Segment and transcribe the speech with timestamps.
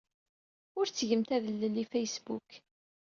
[0.77, 2.49] Ur ttgemt adellel i Facebook.